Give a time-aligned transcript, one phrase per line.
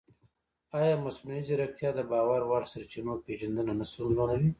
[0.79, 4.49] ایا مصنوعي ځیرکتیا د باور وړ سرچینو پېژندنه نه ستونزمنوي؟